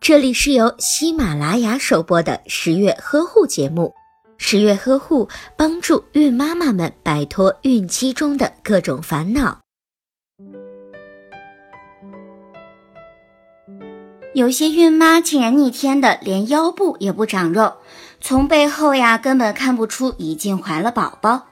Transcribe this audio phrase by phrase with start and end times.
[0.00, 3.94] 这里是由喜马拉雅首播的十月呵护节目。
[4.36, 9.60] 十月呵护帮助孕妈妈们摆脱孕期中的各种烦恼。
[14.34, 17.74] 有些孕妈竟然逆天的连腰部也不长肉，
[18.20, 21.46] 从背后呀根本看不出已经怀了宝宝。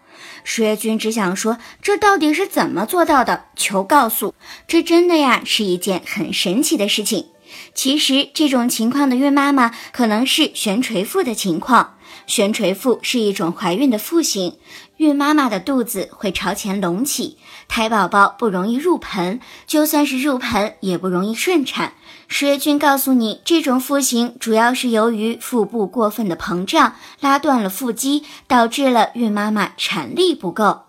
[0.44, 3.44] 十月君只想说，这到底是怎么做到的？
[3.56, 4.34] 求告诉！
[4.66, 7.26] 这真的呀是一件很神奇的事情。
[7.74, 11.98] 其实这种情况的孕妈妈可能是悬垂腹的情况。
[12.26, 14.58] 悬垂腹是一种怀孕的腹型，
[14.96, 17.38] 孕妈妈的肚子会朝前隆起，
[17.68, 21.94] 胎宝宝不容易入盆，就算是入盆也不容易顺产。
[22.28, 30.82] 十月君告诉你，这种腹型主要是由于腹部过分的膨胀，拉断了腹肌，导致了孕妈妈产力不够。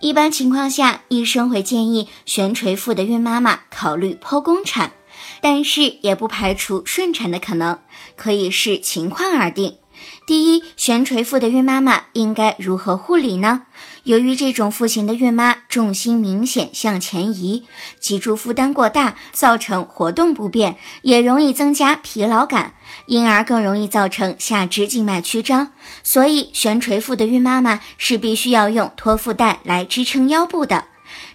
[0.00, 4.92] 一般情况下，医生会建议悬垂腹的孕妈妈考虑剖宫产，
[5.40, 7.78] 但是也不排除顺产的可能，
[8.16, 9.79] 可以视情况而定。
[10.26, 13.62] 第一，悬垂腹的孕妈妈应该如何护理呢？
[14.04, 17.64] 由于这种腹型的孕妈重心明显向前移，
[17.98, 22.74] 脊柱负担过大，造成活动不便，也容易增加疲劳感，
[23.06, 25.72] 因而更容易造成下肢静脉曲张。
[26.02, 30.84] 所以，悬垂腹的孕妈妈是必须要用托腹带来支撑腰部的。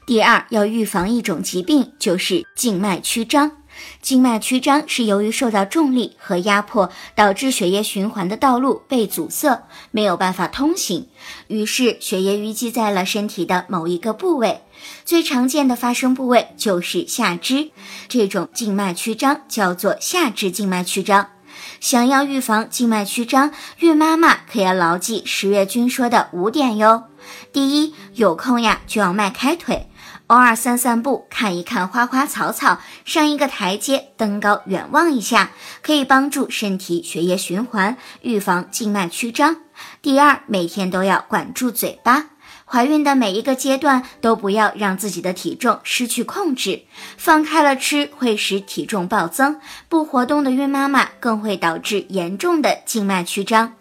[0.08, 3.52] 第二，要预防一种疾病，就是静脉曲张。
[4.02, 11.08] 静脉曲张是由于受到重力和压迫，导致血液循环的道路被阻塞，没有办法通行，
[11.48, 14.62] 于是血液淤积在了身体的某一个部位。
[15.04, 17.72] 最常见的发生部位就是下肢，
[18.08, 21.30] 这种静脉曲张叫做下肢静脉曲张。
[21.80, 27.06] 想要预防静脉曲张，孕妈妈可要牢记十月君说的五点哟。
[27.52, 29.88] 第一，有空呀就要迈开腿。
[30.28, 35.52] 偶尔散散步，看一看花花草草，上一个台阶，登高远望一下，
[35.84, 39.58] 可以帮助身体血液循环，预防静脉曲张。
[40.02, 42.30] 第二，每天都要管住嘴巴。
[42.68, 46.86] 怀孕的每一个阶段都不要让自己的体重失去控制，
[47.16, 49.60] 放开了吃会使体重暴增。
[49.88, 53.74] 不活动的孕妈妈更会导致严重的静脉曲张。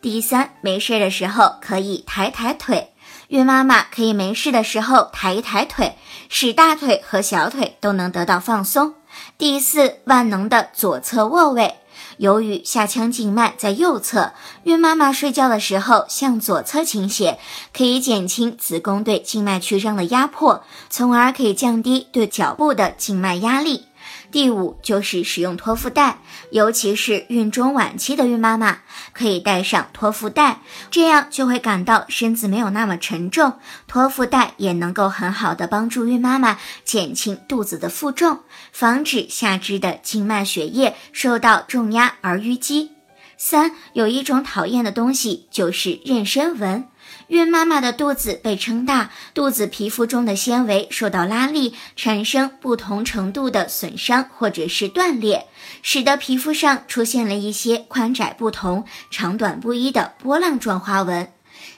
[0.00, 2.92] 第三，没事的时候可以抬抬腿。
[3.28, 5.96] 孕妈妈可以没事的时候抬一抬腿，
[6.30, 8.94] 使大腿和小腿都能得到放松。
[9.36, 11.74] 第四，万能的左侧卧位。
[12.16, 17.38] 由于下腔静脉在右侧，孕妈妈睡觉的时候向左侧倾斜，
[17.76, 23.84] 可以减轻子宫对静脉曲张的压迫，从而可以降低对脚部的静脉压力。
[24.30, 26.18] 第五就是使用托腹带，
[26.50, 28.78] 尤其是孕中晚期的孕妈妈
[29.12, 30.60] 可以带上托腹带，
[30.90, 33.54] 这样就会感到身子没有那么沉重。
[33.86, 38.40] 托腹带也能够很好的帮助孕妈妈减轻肚子的负重，
[38.72, 42.92] 防止下肢的静脉血液受到重压而淤积。
[43.36, 46.88] 三有一种讨厌的东西就是妊娠纹。
[47.28, 55.46] 孕妈妈的肚子被撑大，肚子皮肤中的纤维受到拉力，产生不同程度的损伤或者是断裂，
[55.82, 61.32] 使得皮肤上出现了一些宽窄不同、长短不一的波浪状花纹。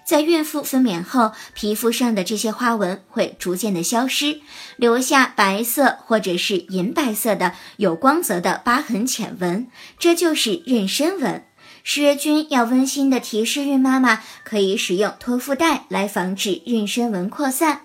[0.04, 4.40] 在孕妇分娩后，皮肤上的这些花纹会逐渐的消失，
[4.76, 11.44] 留下白色或者是银白色的有光泽的疤痕浅纹，这就是妊娠纹。
[11.92, 17.80] 十月君要温馨的提示孕妈妈，可以使用托腹带来防止妊娠纹扩散。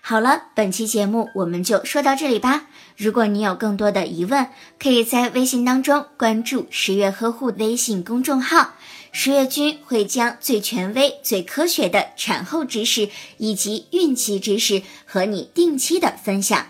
[0.00, 2.66] 好了，本期节目我们就说到这里吧。
[2.96, 4.46] 如果你有更多的疑问，
[4.78, 8.74] 可以在微信当中关注十月呵护微信公众号，
[9.10, 13.08] 十月君会将最权威、最科学的产后知识
[13.38, 16.64] 以及孕期知识和你定期的分享。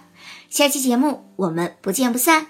[0.49, 2.47] 下期节目我们不见不散。